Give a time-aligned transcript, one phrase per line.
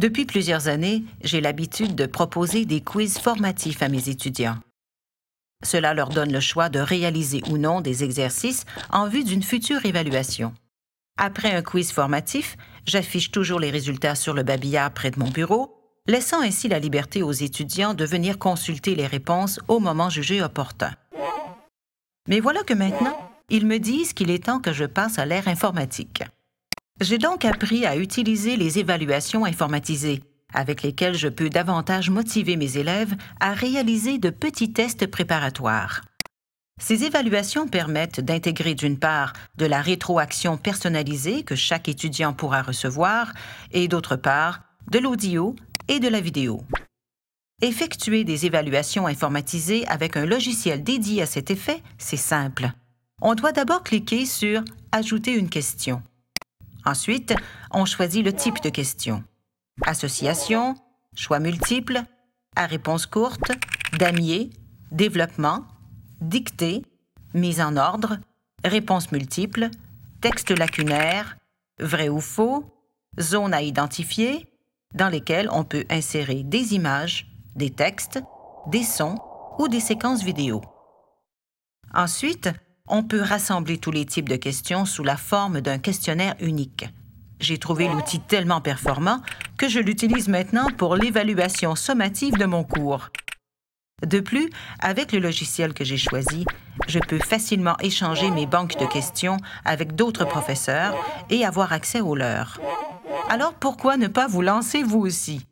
[0.00, 4.56] Depuis plusieurs années, j'ai l'habitude de proposer des quiz formatifs à mes étudiants.
[5.62, 9.84] Cela leur donne le choix de réaliser ou non des exercices en vue d'une future
[9.84, 10.54] évaluation.
[11.18, 12.56] Après un quiz formatif,
[12.86, 15.76] j'affiche toujours les résultats sur le babillard près de mon bureau,
[16.06, 20.94] laissant ainsi la liberté aux étudiants de venir consulter les réponses au moment jugé opportun.
[22.26, 23.18] Mais voilà que maintenant,
[23.50, 26.22] ils me disent qu'il est temps que je passe à l'ère informatique.
[27.00, 30.22] J'ai donc appris à utiliser les évaluations informatisées,
[30.52, 36.02] avec lesquelles je peux davantage motiver mes élèves à réaliser de petits tests préparatoires.
[36.78, 43.32] Ces évaluations permettent d'intégrer d'une part de la rétroaction personnalisée que chaque étudiant pourra recevoir
[43.70, 45.56] et d'autre part de l'audio
[45.88, 46.62] et de la vidéo.
[47.62, 52.70] Effectuer des évaluations informatisées avec un logiciel dédié à cet effet, c'est simple.
[53.22, 56.02] On doit d'abord cliquer sur Ajouter une question.
[56.90, 57.36] Ensuite,
[57.70, 59.22] on choisit le type de question.
[59.86, 60.74] Association,
[61.14, 62.02] choix multiples,
[62.56, 63.52] à réponse courte,
[63.96, 64.50] damier,
[64.90, 65.66] développement,
[66.20, 66.82] dictée,
[67.32, 68.18] mise en ordre,
[68.64, 69.70] réponse multiple,
[70.20, 71.36] texte lacunaire,
[71.78, 72.64] vrai ou faux,
[73.20, 74.52] zone à identifier,
[74.92, 78.20] dans lesquelles on peut insérer des images, des textes,
[78.66, 79.16] des sons
[79.60, 80.60] ou des séquences vidéo.
[81.94, 82.50] Ensuite,
[82.90, 86.86] on peut rassembler tous les types de questions sous la forme d'un questionnaire unique.
[87.38, 89.22] J'ai trouvé l'outil tellement performant
[89.56, 93.08] que je l'utilise maintenant pour l'évaluation sommative de mon cours.
[94.06, 96.44] De plus, avec le logiciel que j'ai choisi,
[96.88, 100.94] je peux facilement échanger mes banques de questions avec d'autres professeurs
[101.30, 102.60] et avoir accès aux leurs.
[103.28, 105.46] Alors pourquoi ne pas vous lancer vous aussi?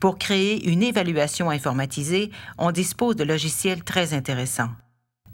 [0.00, 4.70] Pour créer une évaluation informatisée, on dispose de logiciels très intéressants.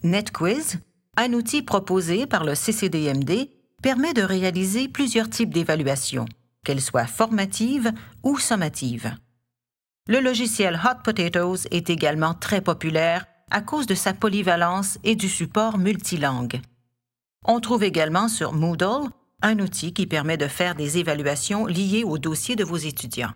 [0.04, 0.80] NetQuiz,
[1.16, 3.48] un outil proposé par le CCDMD,
[3.82, 6.26] permet de réaliser plusieurs types d'évaluations,
[6.62, 7.90] qu'elles soient formatives
[8.22, 9.14] ou sommatives.
[10.06, 15.28] Le logiciel Hot Potatoes est également très populaire à cause de sa polyvalence et du
[15.28, 16.60] support multilingue.
[17.46, 19.08] On trouve également sur Moodle
[19.40, 23.32] un outil qui permet de faire des évaluations liées au dossier de vos étudiants.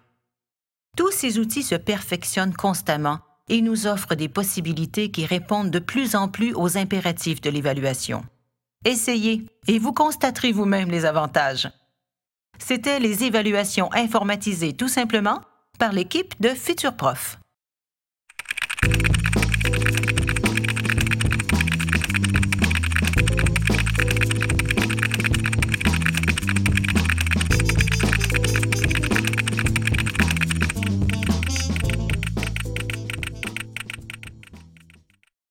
[0.98, 6.14] Tous ces outils se perfectionnent constamment et nous offre des possibilités qui répondent de plus
[6.14, 8.24] en plus aux impératifs de l'évaluation.
[8.84, 11.68] Essayez et vous constaterez vous-même les avantages.
[12.58, 15.40] C'était les évaluations informatisées tout simplement
[15.78, 17.38] par l'équipe de Futur Prof.